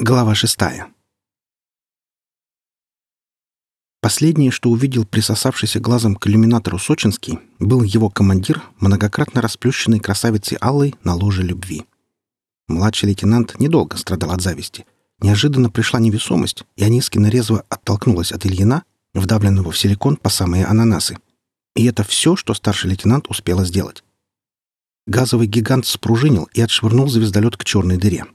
Глава 0.00 0.36
шестая. 0.36 0.86
Последнее, 4.00 4.52
что 4.52 4.70
увидел 4.70 5.04
присосавшийся 5.04 5.80
глазом 5.80 6.14
к 6.14 6.24
иллюминатору 6.28 6.78
Сочинский, 6.78 7.40
был 7.58 7.82
его 7.82 8.08
командир, 8.08 8.62
многократно 8.78 9.42
расплющенный 9.42 9.98
красавицей 9.98 10.56
Аллой 10.58 10.94
на 11.02 11.16
ложе 11.16 11.42
любви. 11.42 11.84
Младший 12.68 13.08
лейтенант 13.08 13.58
недолго 13.58 13.96
страдал 13.96 14.30
от 14.30 14.40
зависти. 14.40 14.86
Неожиданно 15.18 15.68
пришла 15.68 15.98
невесомость, 15.98 16.62
и 16.76 16.84
Анискина 16.84 17.26
резво 17.26 17.64
оттолкнулась 17.68 18.30
от 18.30 18.46
Ильина, 18.46 18.84
вдавленного 19.14 19.72
в 19.72 19.78
силикон 19.78 20.14
по 20.14 20.28
самые 20.28 20.66
ананасы. 20.66 21.18
И 21.74 21.84
это 21.86 22.04
все, 22.04 22.36
что 22.36 22.54
старший 22.54 22.90
лейтенант 22.90 23.26
успела 23.28 23.64
сделать. 23.64 24.04
Газовый 25.08 25.48
гигант 25.48 25.86
спружинил 25.86 26.48
и 26.54 26.60
отшвырнул 26.60 27.08
звездолет 27.08 27.56
к 27.56 27.64
черной 27.64 27.96
дыре. 27.96 28.26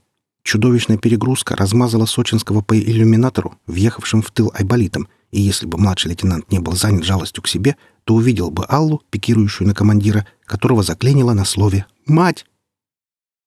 Чудовищная 0.44 0.98
перегрузка 0.98 1.56
размазала 1.56 2.06
Сочинского 2.06 2.62
по 2.62 2.78
иллюминатору, 2.78 3.56
въехавшим 3.66 4.22
в 4.22 4.32
тыл 4.32 4.52
айболитом, 4.54 5.08
и 5.32 5.42
если 5.42 5.66
бы 5.66 5.78
младший 5.78 6.10
лейтенант 6.10 6.52
не 6.52 6.60
был 6.60 6.74
занят 6.74 7.06
жалостью 7.06 7.42
к 7.42 7.48
себе, 7.48 7.78
то 8.04 8.14
увидел 8.14 8.52
бы 8.52 8.66
Аллу, 8.66 9.02
пикирующую 9.10 9.68
на 9.68 9.74
командира, 9.74 10.28
которого 10.46 10.84
заклинило 10.84 11.34
на 11.34 11.46
слове 11.46 11.86
«Мать!». 12.06 12.46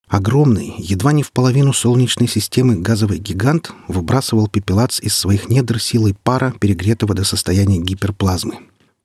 Огромный, 0.09 0.75
едва 0.79 1.13
не 1.13 1.23
в 1.23 1.33
половину 1.33 1.73
солнечной 1.73 2.29
системы 2.29 2.77
газовый 2.77 3.19
гигант 3.19 3.73
выбрасывал 3.89 4.47
пепелац 4.47 5.01
из 5.01 5.17
своих 5.17 5.49
недр 5.49 5.81
силой 5.81 6.15
пара, 6.15 6.55
перегретого 6.59 7.13
до 7.13 7.25
состояния 7.25 7.79
гиперплазмы. 7.79 8.59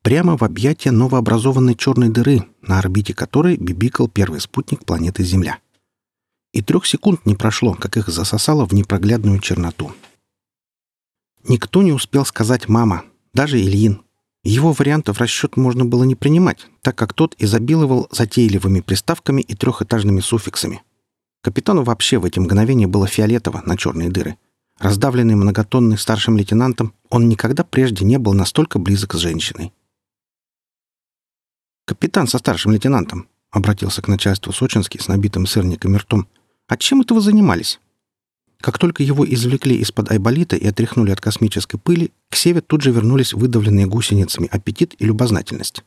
Прямо 0.04 0.38
в 0.38 0.44
объятия 0.44 0.92
новообразованной 0.92 1.76
черной 1.76 2.10
дыры, 2.10 2.44
на 2.62 2.80
орбите 2.80 3.16
которой 3.16 3.58
бибикал 3.58 4.08
первый 4.08 4.40
спутник 4.42 4.86
планеты 4.86 5.24
Земля. 5.24 5.58
И 6.54 6.62
трех 6.62 6.86
секунд 6.86 7.26
не 7.26 7.36
прошло, 7.36 7.74
как 7.74 7.96
их 7.98 8.10
засосало 8.10 8.66
в 8.66 8.74
непроглядную 8.74 9.40
черноту. 9.40 9.94
Никто 11.44 11.82
не 11.82 11.94
успел 11.94 12.26
сказать 12.26 12.68
«мама», 12.68 13.04
даже 13.34 13.60
Ильин. 13.60 14.02
Его 14.44 14.74
вариантов 14.74 15.20
расчет 15.20 15.56
можно 15.56 15.86
было 15.86 16.04
не 16.04 16.16
принимать, 16.16 16.68
так 16.82 16.96
как 16.98 17.14
тот 17.14 17.36
изобиловал 17.38 18.08
затейливыми 18.12 18.82
приставками 18.82 19.42
и 19.42 19.56
трехэтажными 19.56 20.20
суффиксами. 20.20 20.84
Капитану 21.42 21.84
вообще 21.84 22.18
в 22.18 22.26
эти 22.26 22.40
мгновения 22.40 22.88
было 22.88 23.08
фиолетово 23.08 23.62
на 23.66 23.78
черные 23.78 24.10
дыры. 24.10 24.38
Раздавленный 24.78 25.36
многотонный 25.36 25.98
старшим 25.98 26.38
лейтенантом, 26.38 26.94
он 27.10 27.30
никогда 27.30 27.64
прежде 27.64 28.04
не 28.04 28.18
был 28.18 28.34
настолько 28.34 28.78
близок 28.78 29.14
с 29.14 29.20
женщиной. 29.20 29.74
«Капитан 31.86 32.28
со 32.28 32.40
старшим 32.40 32.72
лейтенантом»,— 32.72 33.28
обратился 33.52 34.02
к 34.02 34.08
начальству 34.08 34.52
Сочинский 34.52 35.00
с 35.00 35.08
набитым 35.08 35.46
сырником 35.46 35.96
и 35.96 35.98
ртом— 35.98 36.28
а 36.72 36.78
чем 36.78 37.02
это 37.02 37.14
вы 37.14 37.20
занимались? 37.20 37.82
Как 38.62 38.78
только 38.78 39.04
его 39.04 39.26
извлекли 39.30 39.76
из-под 39.80 40.10
айболита 40.10 40.56
и 40.56 40.66
отряхнули 40.66 41.12
от 41.12 41.20
космической 41.20 41.78
пыли, 41.78 42.14
к 42.30 42.38
Севе 42.38 42.62
тут 42.62 42.82
же 42.82 42.92
вернулись 42.92 43.34
выдавленные 43.34 43.88
гусеницами 43.88 44.48
аппетит 44.50 44.96
и 44.98 45.04
любознательность. 45.04 45.84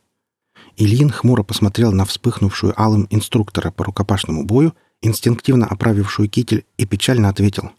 Ильин 0.76 1.08
хмуро 1.08 1.42
посмотрел 1.42 1.90
на 1.92 2.04
вспыхнувшую 2.04 2.78
алым 2.78 3.06
инструктора 3.08 3.70
по 3.70 3.84
рукопашному 3.84 4.44
бою, 4.44 4.74
инстинктивно 5.00 5.64
оправившую 5.64 6.28
китель, 6.28 6.66
и 6.76 6.84
печально 6.84 7.30
ответил. 7.30 7.70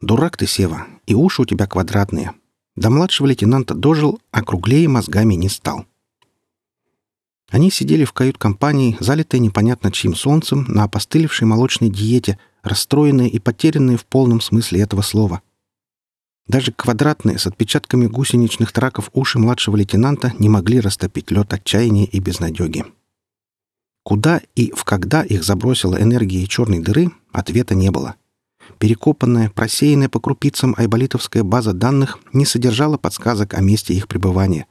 «Дурак 0.00 0.36
ты, 0.36 0.48
Сева, 0.48 0.88
и 1.06 1.14
уши 1.14 1.42
у 1.42 1.44
тебя 1.44 1.68
квадратные. 1.68 2.32
До 2.74 2.90
младшего 2.90 3.28
лейтенанта 3.28 3.74
дожил, 3.74 4.20
а 4.32 4.42
круглее 4.42 4.88
мозгами 4.88 5.34
не 5.34 5.48
стал». 5.48 5.86
Они 7.52 7.70
сидели 7.70 8.04
в 8.06 8.14
кают-компании, 8.14 8.96
залитые 8.98 9.38
непонятно 9.38 9.92
чьим 9.92 10.14
солнцем, 10.14 10.64
на 10.68 10.84
опостылевшей 10.84 11.46
молочной 11.46 11.90
диете, 11.90 12.38
расстроенные 12.62 13.28
и 13.28 13.38
потерянные 13.38 13.98
в 13.98 14.06
полном 14.06 14.40
смысле 14.40 14.80
этого 14.80 15.02
слова. 15.02 15.42
Даже 16.48 16.72
квадратные 16.72 17.38
с 17.38 17.46
отпечатками 17.46 18.06
гусеничных 18.06 18.72
траков 18.72 19.10
уши 19.12 19.38
младшего 19.38 19.76
лейтенанта 19.76 20.32
не 20.38 20.48
могли 20.48 20.80
растопить 20.80 21.30
лед 21.30 21.52
отчаяния 21.52 22.06
и 22.06 22.20
безнадеги. 22.20 22.86
Куда 24.02 24.40
и 24.56 24.72
в 24.74 24.84
когда 24.84 25.22
их 25.22 25.44
забросила 25.44 26.00
энергия 26.00 26.46
черной 26.46 26.80
дыры, 26.80 27.10
ответа 27.32 27.74
не 27.74 27.90
было. 27.90 28.16
Перекопанная, 28.78 29.50
просеянная 29.50 30.08
по 30.08 30.20
крупицам 30.20 30.74
айболитовская 30.78 31.44
база 31.44 31.74
данных 31.74 32.18
не 32.32 32.46
содержала 32.46 32.96
подсказок 32.96 33.52
о 33.52 33.60
месте 33.60 33.92
их 33.92 34.08
пребывания. 34.08 34.66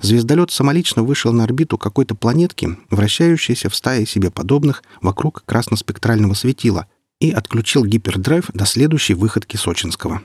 Звездолет 0.00 0.50
самолично 0.50 1.02
вышел 1.02 1.32
на 1.32 1.44
орбиту 1.44 1.78
какой-то 1.78 2.14
планетки, 2.14 2.76
вращающейся 2.90 3.68
в 3.68 3.74
стае 3.74 4.06
себе 4.06 4.30
подобных 4.30 4.82
вокруг 5.00 5.42
красноспектрального 5.44 6.34
светила, 6.34 6.86
и 7.20 7.30
отключил 7.30 7.84
гипердрайв 7.84 8.50
до 8.54 8.64
следующей 8.64 9.14
выходки 9.14 9.56
Сочинского. 9.56 10.22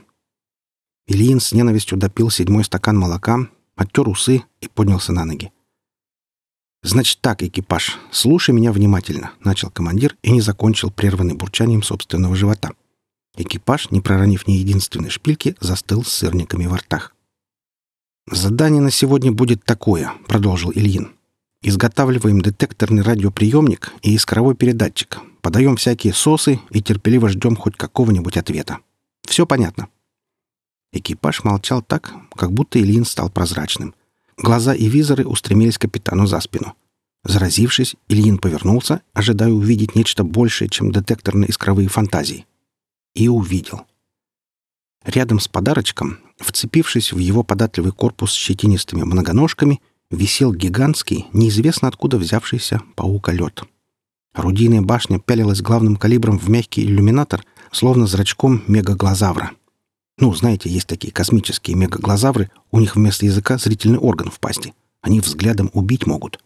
Ильин 1.06 1.40
с 1.40 1.52
ненавистью 1.52 1.98
допил 1.98 2.30
седьмой 2.30 2.64
стакан 2.64 2.98
молока, 2.98 3.48
оттер 3.76 4.08
усы 4.08 4.44
и 4.60 4.68
поднялся 4.68 5.12
на 5.12 5.24
ноги. 5.24 5.52
«Значит 6.82 7.18
так, 7.20 7.42
экипаж, 7.42 7.98
слушай 8.10 8.52
меня 8.54 8.72
внимательно»,— 8.72 9.32
начал 9.44 9.70
командир 9.70 10.16
и 10.22 10.30
не 10.30 10.40
закончил 10.40 10.90
прерванный 10.90 11.34
бурчанием 11.34 11.82
собственного 11.82 12.36
живота. 12.36 12.70
Экипаж, 13.36 13.90
не 13.90 14.00
проронив 14.00 14.46
ни 14.46 14.52
единственной 14.52 15.10
шпильки, 15.10 15.56
застыл 15.60 16.04
с 16.04 16.12
сырниками 16.12 16.66
во 16.66 16.78
ртах. 16.78 17.15
«Задание 18.30 18.80
на 18.80 18.90
сегодня 18.90 19.30
будет 19.30 19.64
такое»,— 19.64 20.12
продолжил 20.26 20.72
Ильин. 20.72 21.12
«Изготавливаем 21.62 22.40
детекторный 22.40 23.02
радиоприемник 23.02 23.92
и 24.02 24.14
искровой 24.14 24.56
передатчик, 24.56 25.20
подаем 25.42 25.76
всякие 25.76 26.12
сосы 26.12 26.60
и 26.70 26.82
терпеливо 26.82 27.28
ждем 27.28 27.54
хоть 27.54 27.76
какого-нибудь 27.76 28.36
ответа. 28.36 28.78
Все 29.22 29.46
понятно?» 29.46 29.88
Экипаж 30.92 31.44
молчал 31.44 31.82
так, 31.82 32.14
как 32.34 32.52
будто 32.52 32.80
Ильин 32.80 33.04
стал 33.04 33.30
прозрачным. 33.30 33.94
Глаза 34.36 34.74
и 34.74 34.88
визоры 34.88 35.24
устремились 35.24 35.78
капитану 35.78 36.26
за 36.26 36.40
спину. 36.40 36.74
Заразившись, 37.22 37.96
Ильин 38.08 38.38
повернулся, 38.38 39.02
ожидая 39.12 39.50
увидеть 39.50 39.94
нечто 39.94 40.24
большее, 40.24 40.68
чем 40.68 40.90
детекторные 40.90 41.48
искровые 41.48 41.88
фантазии. 41.88 42.46
И 43.14 43.28
увидел. 43.28 43.82
Рядом 45.04 45.38
с 45.38 45.48
подарочком 45.48 46.18
Вцепившись 46.38 47.12
в 47.12 47.18
его 47.18 47.42
податливый 47.42 47.92
корпус 47.92 48.32
с 48.32 48.34
щетинистыми 48.34 49.02
многоножками, 49.04 49.80
висел 50.10 50.52
гигантский, 50.52 51.26
неизвестно 51.32 51.88
откуда 51.88 52.18
взявшийся 52.18 52.82
паука-лед. 52.94 53.64
Орудийная 54.34 54.82
башня 54.82 55.18
пялилась 55.18 55.62
главным 55.62 55.96
калибром 55.96 56.38
в 56.38 56.48
мягкий 56.50 56.84
иллюминатор, 56.84 57.42
словно 57.72 58.06
зрачком 58.06 58.62
мегаглазавра. 58.68 59.52
Ну, 60.18 60.34
знаете, 60.34 60.68
есть 60.68 60.86
такие 60.86 61.12
космические 61.12 61.76
мегаглазавры, 61.76 62.50
у 62.70 62.80
них 62.80 62.96
вместо 62.96 63.26
языка 63.26 63.58
зрительный 63.58 63.98
орган 63.98 64.30
в 64.30 64.38
пасти. 64.38 64.74
Они 65.00 65.20
взглядом 65.20 65.70
убить 65.72 66.06
могут. 66.06 66.42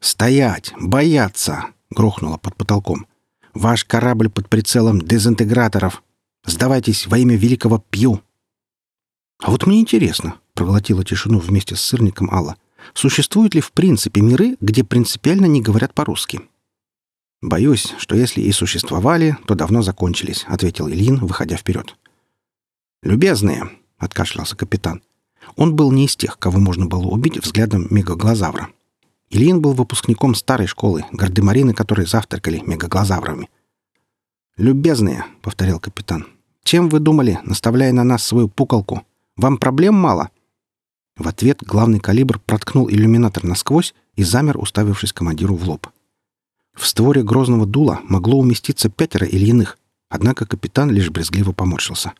«Стоять! 0.00 0.72
Бояться!»— 0.78 1.66
грохнуло 1.90 2.36
под 2.36 2.56
потолком. 2.56 3.06
«Ваш 3.54 3.84
корабль 3.84 4.30
под 4.30 4.48
прицелом 4.48 5.00
дезинтеграторов! 5.00 6.02
Сдавайтесь 6.44 7.06
во 7.06 7.18
имя 7.18 7.36
великого 7.36 7.84
Пью!» 7.90 8.22
«А 9.42 9.50
вот 9.50 9.66
мне 9.66 9.80
интересно»,— 9.80 10.36
проглотила 10.54 11.04
тишину 11.04 11.40
вместе 11.40 11.74
с 11.74 11.80
сырником 11.80 12.32
Алла, 12.32 12.56
«существуют 12.94 13.54
ли 13.54 13.60
в 13.60 13.72
принципе 13.72 14.20
миры, 14.20 14.56
где 14.60 14.84
принципиально 14.84 15.46
не 15.46 15.60
говорят 15.60 15.94
по-русски?» 15.94 16.40
«Боюсь, 17.42 17.92
что 17.98 18.14
если 18.14 18.40
и 18.40 18.52
существовали, 18.52 19.36
то 19.46 19.56
давно 19.56 19.82
закончились»,— 19.82 20.44
ответил 20.48 20.88
Ильин, 20.88 21.16
выходя 21.16 21.56
вперед. 21.56 21.96
«Любезные»,— 23.02 23.68
откашлялся 23.98 24.54
капитан. 24.54 25.02
Он 25.56 25.74
был 25.74 25.90
не 25.90 26.04
из 26.04 26.14
тех, 26.14 26.38
кого 26.38 26.60
можно 26.60 26.86
было 26.86 27.06
убить 27.06 27.36
взглядом 27.36 27.88
мегаглазавра. 27.90 28.68
Ильин 29.28 29.60
был 29.60 29.72
выпускником 29.72 30.36
старой 30.36 30.68
школы, 30.68 31.04
гардемарины 31.10 31.74
которые 31.74 32.06
завтракали 32.06 32.62
мегаглазаврами. 32.64 33.50
«Любезные»,— 34.56 35.24
повторил 35.42 35.80
капитан,— 35.80 36.26
«чем 36.62 36.88
вы 36.88 37.00
думали, 37.00 37.40
наставляя 37.44 37.92
на 37.92 38.04
нас 38.04 38.22
свою 38.22 38.48
пукалку?» 38.48 39.04
Вам 39.36 39.58
проблем 39.58 39.94
мало?» 39.94 40.30
В 41.16 41.28
ответ 41.28 41.62
главный 41.62 42.00
калибр 42.00 42.38
проткнул 42.38 42.88
иллюминатор 42.88 43.44
насквозь 43.44 43.94
и 44.14 44.22
замер, 44.22 44.58
уставившись 44.58 45.12
командиру 45.12 45.54
в 45.54 45.68
лоб. 45.68 45.88
В 46.74 46.86
створе 46.86 47.22
грозного 47.22 47.66
дула 47.66 48.00
могло 48.04 48.38
уместиться 48.38 48.88
пятеро 48.88 49.26
Ильиных, 49.26 49.78
однако 50.08 50.46
капитан 50.46 50.90
лишь 50.90 51.10
брезгливо 51.10 51.52
поморщился. 51.52 52.12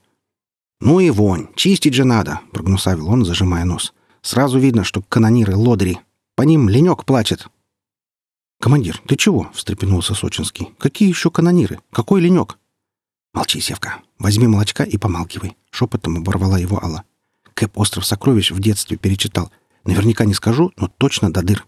«Ну 0.81 1.01
и 1.01 1.11
вонь! 1.11 1.49
Чистить 1.55 1.95
же 1.95 2.05
надо!»— 2.05 2.41
прогнусавил 2.53 3.09
он, 3.09 3.25
зажимая 3.25 3.65
нос. 3.65 3.95
«Сразу 4.21 4.59
видно, 4.59 4.85
что 4.85 5.03
канониры 5.03 5.57
лодыри. 5.57 6.01
По 6.35 6.43
ним 6.43 6.69
ленек 6.69 7.05
плачет». 7.05 7.49
«Командир, 8.61 9.01
ты 9.07 9.17
чего?»— 9.17 9.51
встрепенулся 9.55 10.15
Сочинский. 10.15 10.71
«Какие 10.79 11.09
еще 11.09 11.31
канониры? 11.31 11.81
Какой 11.91 12.21
ленек?» 12.21 12.59
«Молчи, 13.33 13.61
Севка. 13.61 14.03
Возьми 14.19 14.47
молочка 14.47 14.83
и 14.83 14.99
помалкивай»,— 14.99 15.57
шепотом 15.71 16.19
оборвала 16.19 16.59
его 16.59 16.83
Алла. 16.83 17.05
Кэп 17.55 17.79
«Остров 17.79 18.05
сокровищ» 18.05 18.51
в 18.51 18.61
детстве 18.61 18.97
перечитал. 18.97 19.51
Наверняка 19.85 20.25
не 20.25 20.35
скажу, 20.35 20.73
но 20.77 20.89
точно 20.89 21.33
до 21.33 21.43
дыр. 21.43 21.67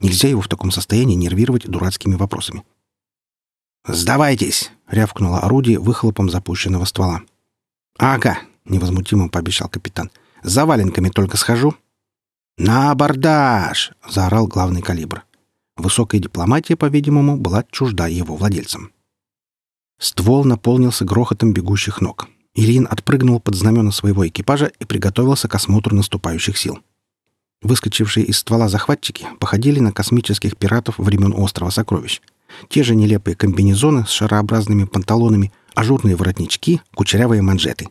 Нельзя 0.00 0.28
его 0.28 0.40
в 0.40 0.48
таком 0.48 0.70
состоянии 0.70 1.14
нервировать 1.14 1.66
дурацкими 1.66 2.14
вопросами. 2.14 2.64
«Сдавайтесь!»— 3.86 4.72
рявкнуло 4.88 5.40
орудие 5.40 5.78
выхлопом 5.78 6.28
запущенного 6.28 6.84
ствола. 6.84 7.22
«Ага»,— 7.98 8.38
невозмутимо 8.64 9.28
пообещал 9.28 9.68
капитан. 9.68 10.10
«За 10.42 10.66
валенками 10.66 11.08
только 11.08 11.36
схожу». 11.36 11.74
«На 12.58 12.90
абордаж!»— 12.90 13.92
заорал 14.08 14.46
главный 14.48 14.82
калибр. 14.82 15.24
Высокая 15.76 16.20
дипломатия, 16.20 16.76
по-видимому, 16.76 17.36
была 17.36 17.64
чужда 17.70 18.06
его 18.06 18.34
владельцам. 18.34 18.92
Ствол 19.98 20.44
наполнился 20.44 21.04
грохотом 21.04 21.52
бегущих 21.52 22.00
ног. 22.00 22.28
Ильин 22.54 22.86
отпрыгнул 22.90 23.40
под 23.40 23.54
знамена 23.54 23.92
своего 23.92 24.26
экипажа 24.26 24.72
и 24.78 24.84
приготовился 24.84 25.48
к 25.48 25.54
осмотру 25.54 25.94
наступающих 25.94 26.56
сил. 26.56 26.78
Выскочившие 27.62 28.26
из 28.26 28.38
ствола 28.38 28.68
захватчики 28.68 29.26
походили 29.40 29.80
на 29.80 29.92
космических 29.92 30.56
пиратов 30.56 30.98
времен 30.98 31.32
Острова 31.36 31.70
Сокровищ. 31.70 32.20
Те 32.68 32.82
же 32.82 32.94
нелепые 32.94 33.34
комбинезоны 33.34 34.06
с 34.06 34.10
шарообразными 34.10 34.84
панталонами, 34.84 35.52
ажурные 35.74 36.16
воротнички, 36.16 36.80
кучерявые 36.94 37.42
манжеты. 37.42 37.88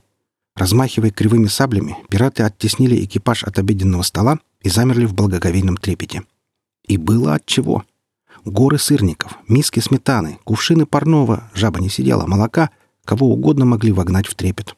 Размахивая 0.56 1.12
кривыми 1.12 1.48
саблями, 1.48 1.98
пираты 2.10 2.44
оттеснили 2.44 3.04
экипаж 3.04 3.44
от 3.44 3.60
обеденного 3.60 4.04
стола 4.04 4.40
и 4.62 4.70
замерли 4.70 5.06
в 5.06 5.14
благоговейном 5.14 5.78
трепете. 5.78 6.24
И 6.88 6.98
было 6.98 7.36
от 7.36 7.46
чего. 7.46 7.84
Горы 8.46 8.78
сырников, 8.78 9.40
миски 9.48 9.80
сметаны, 9.80 10.38
кувшины 10.44 10.86
парного, 10.86 11.50
жаба 11.56 11.80
не 11.80 11.90
сидела, 11.90 12.28
молока, 12.28 12.70
кого 13.04 13.32
угодно 13.32 13.66
могли 13.66 13.92
вогнать 13.92 14.28
в 14.28 14.36
трепет. 14.36 14.76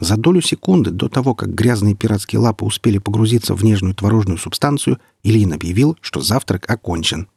За 0.00 0.16
долю 0.16 0.40
секунды 0.40 0.90
до 0.90 1.10
того, 1.10 1.34
как 1.34 1.54
грязные 1.54 1.94
пиратские 1.94 2.40
лапы 2.40 2.64
успели 2.64 2.96
погрузиться 2.96 3.54
в 3.54 3.62
нежную 3.62 3.94
творожную 3.94 4.38
субстанцию, 4.38 4.98
Ильин 5.22 5.52
объявил, 5.52 5.98
что 6.00 6.22
завтрак 6.22 6.68
окончен. 6.70 7.28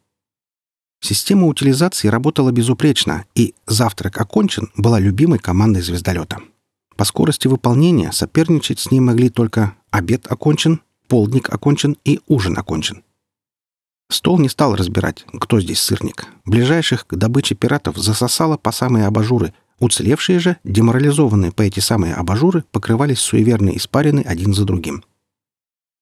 Система 1.01 1.45
утилизации 1.47 2.07
работала 2.07 2.51
безупречно, 2.51 3.25
и 3.35 3.53
«завтрак 3.67 4.19
окончен» 4.19 4.71
была 4.77 4.97
любимой 4.97 5.39
командой 5.39 5.81
звездолета. 5.81 6.39
По 6.95 7.03
скорости 7.03 7.47
выполнения 7.47 8.13
соперничать 8.13 8.79
с 8.79 8.91
ней 8.91 9.01
могли 9.01 9.29
только 9.29 9.75
«обед 9.91 10.25
окончен», 10.31 10.81
«полдник 11.09 11.53
окончен» 11.53 11.97
и 12.05 12.21
«ужин 12.27 12.57
окончен». 12.57 13.03
Стол 14.09 14.39
не 14.39 14.49
стал 14.49 14.75
разбирать, 14.75 15.25
кто 15.39 15.59
здесь 15.59 15.81
сырник. 15.81 16.27
Ближайших 16.45 17.07
к 17.07 17.15
добыче 17.15 17.55
пиратов 17.55 17.97
засосало 17.97 18.57
по 18.57 18.71
самые 18.71 19.07
абажуры. 19.07 19.53
Уцелевшие 19.79 20.39
же, 20.39 20.57
деморализованные 20.63 21.51
по 21.51 21.63
эти 21.63 21.79
самые 21.79 22.13
абажуры, 22.13 22.63
покрывались 22.71 23.19
суеверной 23.19 23.77
испарины 23.77 24.21
один 24.21 24.53
за 24.53 24.63
другим. 24.63 25.03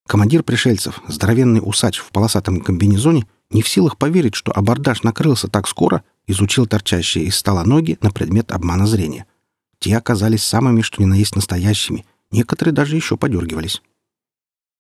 Командир 0.06 0.44
пришельцев, 0.44 1.02
здоровенный 1.08 1.62
усач 1.64 2.00
в 2.00 2.12
полосатом 2.12 2.60
комбинезоне, 2.60 3.26
не 3.50 3.62
в 3.62 3.70
силах 3.70 3.98
поверить, 3.98 4.36
что 4.36 4.52
абордаж 4.52 5.04
накрылся 5.04 5.48
так 5.48 5.68
скоро, 5.68 6.04
изучил 6.28 6.68
торчащие 6.68 7.26
из 7.26 7.38
стола 7.38 7.64
ноги 7.64 7.98
на 8.02 8.12
предмет 8.12 8.52
обмана 8.52 8.86
зрения. 8.86 9.26
Те 9.80 9.98
оказались 9.98 10.44
самыми, 10.44 10.82
что 10.82 11.02
ни 11.02 11.06
на 11.06 11.14
есть 11.14 11.36
настоящими. 11.36 12.06
Некоторые 12.32 12.74
даже 12.74 12.96
еще 12.96 13.16
подергивались. 13.16 13.82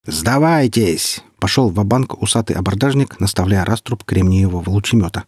«Сдавайтесь!»— 0.05 1.23
пошел 1.39 1.69
в 1.69 1.85
банк 1.85 2.21
усатый 2.21 2.55
абордажник, 2.55 3.19
наставляя 3.19 3.63
раструб 3.63 4.03
кремниевого 4.03 4.69
лучемета. 4.69 5.23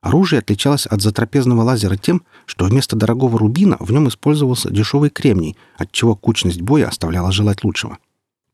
Оружие 0.00 0.40
отличалось 0.40 0.86
от 0.86 1.02
затрапезного 1.02 1.62
лазера 1.62 1.96
тем, 1.96 2.22
что 2.46 2.64
вместо 2.64 2.96
дорогого 2.96 3.38
рубина 3.38 3.76
в 3.78 3.92
нем 3.92 4.08
использовался 4.08 4.70
дешевый 4.70 5.10
кремний, 5.10 5.56
отчего 5.76 6.16
кучность 6.16 6.60
боя 6.60 6.88
оставляла 6.88 7.30
желать 7.30 7.64
лучшего. 7.64 7.98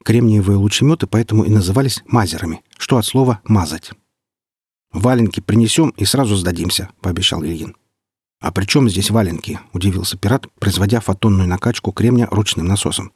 Кремниевые 0.05 0.59
лучеметы 0.59 1.07
поэтому 1.07 1.45
и 1.45 1.51
назывались 1.51 2.03
мазерами, 2.07 2.63
что 2.77 2.99
от 2.99 3.07
слова 3.07 3.41
«мазать». 3.45 3.93
«Валенки 4.93 5.41
принесем 5.41 5.91
и 5.91 6.05
сразу 6.05 6.37
сдадимся»,— 6.37 6.91
пообещал 7.01 7.43
Ильин. 7.45 7.77
«А 8.41 8.53
при 8.53 8.65
чем 8.65 8.89
здесь 8.89 9.11
валенки?»— 9.11 9.61
удивился 9.73 10.19
пират, 10.19 10.47
производя 10.59 11.01
фотонную 11.01 11.49
накачку 11.49 11.93
кремня 11.93 12.27
ручным 12.31 12.67
насосом. 12.67 13.13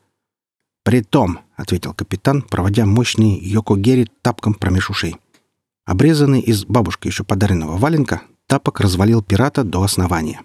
«Притом»,— 0.84 1.40
ответил 1.56 1.94
капитан, 1.94 2.43
проводя 2.43 2.87
мощный 2.87 3.38
Йокогери 3.38 4.08
тапком 4.23 4.55
промеж 4.55 4.90
ушей. 4.90 5.17
Обрезанный 5.84 6.40
из 6.40 6.64
бабушки 6.64 7.06
еще 7.08 7.25
подаренного 7.25 7.76
валенка, 7.76 8.23
тапок 8.46 8.81
развалил 8.81 9.23
пирата 9.23 9.64
до 9.64 9.82
основания. 9.82 10.43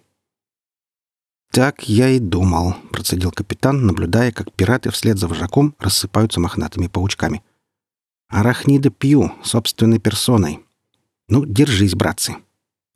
«Так 1.51 1.87
я 1.89 2.09
и 2.09 2.19
думал»,— 2.19 2.75
процедил 2.91 3.31
капитан, 3.31 3.85
наблюдая, 3.85 4.31
как 4.31 4.51
пираты 4.53 4.91
вслед 4.91 5.17
за 5.17 5.27
вожаком 5.27 5.75
рассыпаются 5.79 6.39
мохнатыми 6.39 6.87
паучками. 6.87 7.43
«Арахниды 8.29 8.89
пью, 8.89 9.31
собственной 9.43 9.99
персоной. 9.99 10.65
Ну, 11.29 11.45
держись, 11.45 11.95
братцы». 11.95 12.35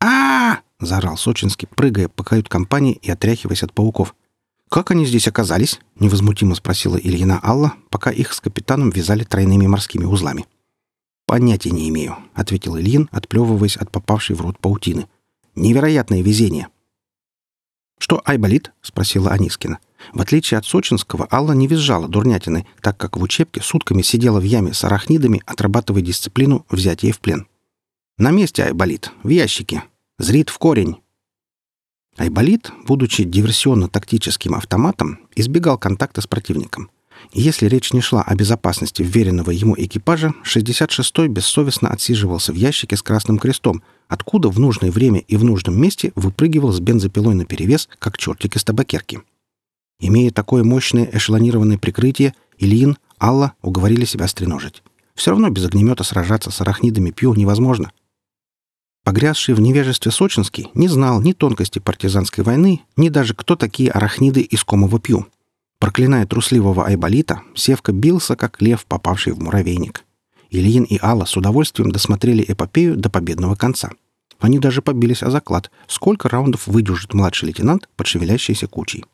а, 0.00 0.06
-а, 0.06 0.56
-а 0.56 0.86
заорал 0.86 1.16
Сочинский, 1.16 1.66
прыгая 1.66 2.08
по 2.08 2.24
кают-компании 2.24 2.98
и 3.02 3.10
отряхиваясь 3.10 3.62
от 3.62 3.72
пауков. 3.72 4.14
«Как 4.72 4.90
они 4.90 5.04
здесь 5.04 5.28
оказались?»— 5.28 5.80
невозмутимо 6.00 6.54
спросила 6.54 6.96
Ильина 6.96 7.38
Алла, 7.42 7.74
пока 7.90 8.10
их 8.10 8.32
с 8.32 8.40
капитаном 8.40 8.88
вязали 8.88 9.22
тройными 9.22 9.66
морскими 9.66 10.06
узлами. 10.06 10.46
«Понятия 11.26 11.70
не 11.70 11.90
имею»,— 11.90 12.16
ответил 12.34 12.78
Ильин, 12.78 13.06
отплевываясь 13.12 13.76
от 13.76 13.90
попавшей 13.90 14.34
в 14.34 14.40
рот 14.40 14.58
паутины. 14.58 15.08
«Невероятное 15.54 16.22
везение». 16.22 16.68
«Что 17.98 18.22
Айболит?»— 18.24 18.72
спросила 18.80 19.30
Анискина. 19.30 19.78
В 20.14 20.22
отличие 20.22 20.56
от 20.56 20.64
сочинского, 20.64 21.28
Алла 21.30 21.52
не 21.52 21.66
визжала 21.66 22.08
дурнятиной, 22.08 22.66
так 22.80 22.96
как 22.96 23.18
в 23.18 23.22
учебке 23.22 23.60
сутками 23.60 24.00
сидела 24.00 24.40
в 24.40 24.44
яме 24.44 24.72
с 24.72 24.82
арахнидами, 24.84 25.42
отрабатывая 25.44 26.00
дисциплину 26.00 26.64
взятия 26.70 27.12
в 27.12 27.20
плен. 27.20 27.46
«На 28.16 28.30
месте 28.30 28.64
Айболит, 28.64 29.12
в 29.22 29.28
ящике. 29.28 29.84
Зрит 30.18 30.48
в 30.48 30.56
корень. 30.56 31.01
Айболит, 32.18 32.70
будучи 32.86 33.22
диверсионно-тактическим 33.22 34.54
автоматом, 34.54 35.20
избегал 35.34 35.78
контакта 35.78 36.20
с 36.20 36.26
противником. 36.26 36.90
Если 37.32 37.66
речь 37.66 37.92
не 37.92 38.02
шла 38.02 38.22
о 38.22 38.34
безопасности 38.34 39.02
вверенного 39.02 39.50
ему 39.50 39.74
экипажа, 39.78 40.34
66-й 40.44 41.28
бессовестно 41.28 41.88
отсиживался 41.88 42.52
в 42.52 42.56
ящике 42.56 42.96
с 42.96 43.02
красным 43.02 43.38
крестом, 43.38 43.82
откуда 44.08 44.50
в 44.50 44.58
нужное 44.58 44.90
время 44.90 45.20
и 45.20 45.36
в 45.36 45.44
нужном 45.44 45.80
месте 45.80 46.12
выпрыгивал 46.14 46.72
с 46.72 46.80
бензопилой 46.80 47.34
наперевес, 47.34 47.88
как 47.98 48.18
чертик 48.18 48.56
из 48.56 48.64
табакерки. 48.64 49.22
Имея 50.00 50.30
такое 50.32 50.64
мощное 50.64 51.08
эшелонированное 51.10 51.78
прикрытие, 51.78 52.34
Ильин, 52.58 52.98
Алла 53.20 53.52
уговорили 53.62 54.04
себя 54.04 54.28
стреножить. 54.28 54.82
Все 55.14 55.30
равно 55.30 55.48
без 55.48 55.64
огнемета 55.64 56.04
сражаться 56.04 56.50
с 56.50 56.60
арахнидами 56.60 57.10
Пью 57.10 57.34
невозможно— 57.34 57.90
Погрязший 59.04 59.54
в 59.54 59.60
невежестве 59.60 60.12
Сочинский 60.12 60.68
не 60.74 60.86
знал 60.86 61.20
ни 61.20 61.32
тонкости 61.32 61.80
партизанской 61.80 62.44
войны, 62.44 62.82
ни 62.96 63.08
даже 63.08 63.34
кто 63.34 63.56
такие 63.56 63.90
арахниды 63.90 64.42
из 64.42 64.62
Комова 64.62 65.00
Пью. 65.00 65.26
Проклиная 65.80 66.24
трусливого 66.24 66.86
Айболита, 66.86 67.42
Севка 67.56 67.90
бился, 67.90 68.36
как 68.36 68.62
лев, 68.62 68.86
попавший 68.86 69.32
в 69.32 69.40
муравейник. 69.40 70.04
Ильин 70.50 70.84
и 70.84 70.98
Алла 71.02 71.24
с 71.24 71.36
удовольствием 71.36 71.90
досмотрели 71.90 72.44
эпопею 72.46 72.96
до 72.96 73.10
победного 73.10 73.56
конца. 73.56 73.90
Они 74.38 74.60
даже 74.60 74.82
побились 74.82 75.24
о 75.24 75.30
заклад, 75.30 75.72
сколько 75.88 76.28
раундов 76.28 76.68
выдержит 76.68 77.14
младший 77.14 77.48
лейтенант 77.48 77.88
под 77.96 78.06
шевелящейся 78.06 78.68
кучей. 78.68 79.04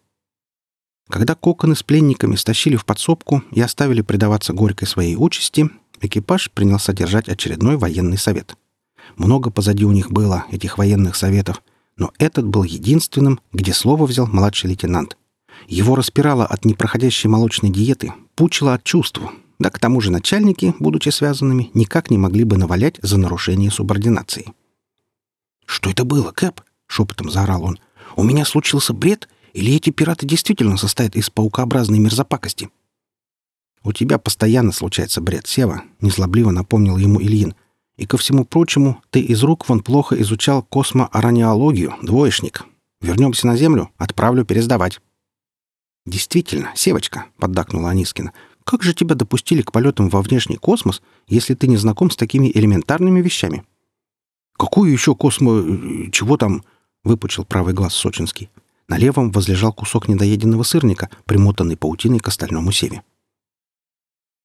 Когда 1.09 1.35
коконы 1.35 1.75
с 1.75 1.83
пленниками 1.83 2.37
стащили 2.37 2.77
в 2.77 2.85
подсобку 2.85 3.43
и 3.53 3.63
оставили 3.63 4.03
предаваться 4.03 4.53
горькой 4.53 4.89
своей 4.89 5.17
участи, 5.17 5.71
экипаж 6.03 6.51
принялся 6.51 6.93
держать 6.93 7.31
очередной 7.31 7.79
военный 7.79 8.19
совет— 8.19 8.55
много 9.17 9.51
позади 9.51 9.85
у 9.85 9.93
них 9.93 10.11
было, 10.11 10.45
этих 10.51 10.79
военных 10.79 11.17
советов, 11.17 11.63
но 11.97 12.13
этот 12.19 12.47
был 12.47 12.63
единственным, 12.63 13.41
где 13.53 13.73
слово 13.73 14.07
взял 14.07 14.27
младший 14.27 14.71
лейтенант. 14.71 15.17
Его 15.67 15.97
распирало 15.97 16.47
от 16.47 16.65
непроходящей 16.65 17.29
молочной 17.29 17.71
диеты, 17.71 18.13
пучило 18.37 18.75
от 18.75 18.85
чувств. 18.85 19.21
Да 19.59 19.71
к 19.71 19.81
тому 19.81 20.01
же 20.01 20.13
начальники, 20.13 20.75
будучи 20.79 21.09
связанными, 21.09 21.71
никак 21.75 22.11
не 22.11 22.19
могли 22.19 22.45
бы 22.45 22.57
навалять 22.57 22.99
за 23.03 23.19
нарушение 23.19 23.73
субординации. 23.73 24.53
«Что 25.67 25.91
это 25.91 26.05
было, 26.05 26.31
Кэп?»— 26.31 26.61
шепотом 26.87 27.31
заорал 27.31 27.65
он. 27.65 27.79
«У 28.15 28.23
меня 28.23 28.45
случился 28.45 28.93
бред, 28.93 29.29
или 29.53 29.75
эти 29.75 29.91
пираты 29.91 30.27
действительно 30.27 30.77
состоят 30.77 31.17
из 31.17 31.29
паукообразной 31.29 31.99
мерзопакости?» 31.99 32.71
«У 33.83 33.93
тебя 33.93 34.19
постоянно 34.19 34.71
случается 34.71 35.21
бред, 35.21 35.49
Сева»,— 35.49 35.83
незлобливо 36.01 36.53
напомнил 36.53 36.97
ему 36.97 37.21
Ильин— 37.21 37.55
и 37.99 38.07
ко 38.07 38.17
всему 38.17 38.47
прочему, 38.47 39.03
ты 39.11 39.21
из 39.21 39.43
рук 39.43 39.69
вон 39.69 39.83
плохо 39.83 40.19
изучал 40.23 40.63
космоараниологию, 40.63 41.95
двоечник. 42.01 42.65
Вернемся 43.03 43.47
на 43.47 43.57
Землю, 43.57 43.91
отправлю 43.99 44.45
пересдавать». 44.47 45.01
«Действительно, 46.07 46.73
Севочка»,— 46.75 47.27
поддакнула 47.39 47.91
Анискина, 47.91 48.33
«как 48.65 48.83
же 48.83 48.95
тебя 48.95 49.15
допустили 49.15 49.61
к 49.63 49.73
полетам 49.73 50.09
во 50.09 50.23
внешний 50.23 50.57
космос, 50.57 51.03
если 51.27 51.55
ты 51.55 51.67
не 51.67 51.77
знаком 51.77 52.11
с 52.11 52.17
такими 52.17 52.51
элементарными 52.55 53.21
вещами?» 53.21 53.65
«Какую 54.57 54.91
еще 54.91 55.15
космо... 55.15 56.11
Чего 56.11 56.37
там?»— 56.37 56.65
выпучил 57.05 57.45
правый 57.45 57.75
глаз 57.75 57.95
Сочинский. 57.95 58.49
На 58.89 58.97
левом 58.97 59.33
возлежал 59.33 59.73
кусок 59.73 60.09
недоеденного 60.09 60.63
сырника, 60.63 61.11
примотанный 61.27 61.77
паутиной 61.77 62.21
к 62.21 62.29
остальному 62.29 62.73
севе. 62.73 63.03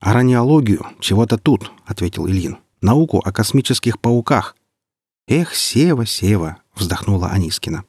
«Араниологию, 0.01 0.85
чего-то 0.99 1.37
тут»,— 1.37 1.71
ответил 1.85 2.27
Ильин 2.27 2.57
науку 2.83 3.19
о 3.25 3.31
космических 3.31 3.99
пауках. 3.99 4.55
«Эх, 5.27 5.55
Сева, 5.55 6.05
Сева!»— 6.05 6.57
вздохнула 6.75 7.29
Анискина. 7.29 7.85